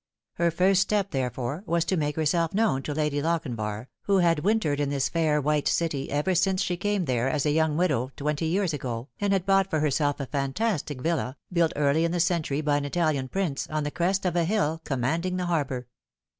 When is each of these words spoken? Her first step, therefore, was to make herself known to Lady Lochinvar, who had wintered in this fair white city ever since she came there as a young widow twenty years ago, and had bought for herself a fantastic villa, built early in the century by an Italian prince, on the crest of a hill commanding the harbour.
Her 0.37 0.49
first 0.49 0.81
step, 0.81 1.11
therefore, 1.11 1.61
was 1.67 1.85
to 1.85 1.95
make 1.95 2.15
herself 2.15 2.55
known 2.55 2.81
to 2.81 2.93
Lady 2.95 3.21
Lochinvar, 3.21 3.85
who 4.05 4.17
had 4.17 4.39
wintered 4.39 4.79
in 4.79 4.89
this 4.89 5.09
fair 5.09 5.39
white 5.39 5.67
city 5.67 6.09
ever 6.09 6.33
since 6.33 6.63
she 6.63 6.75
came 6.75 7.05
there 7.05 7.29
as 7.29 7.45
a 7.45 7.51
young 7.51 7.77
widow 7.77 8.11
twenty 8.15 8.47
years 8.47 8.73
ago, 8.73 9.09
and 9.19 9.31
had 9.31 9.45
bought 9.45 9.69
for 9.69 9.79
herself 9.79 10.19
a 10.19 10.25
fantastic 10.25 11.01
villa, 11.01 11.37
built 11.53 11.73
early 11.75 12.03
in 12.03 12.13
the 12.13 12.19
century 12.19 12.61
by 12.61 12.77
an 12.77 12.85
Italian 12.85 13.27
prince, 13.27 13.67
on 13.69 13.83
the 13.83 13.91
crest 13.91 14.25
of 14.25 14.35
a 14.35 14.43
hill 14.45 14.81
commanding 14.85 15.37
the 15.37 15.45
harbour. 15.45 15.85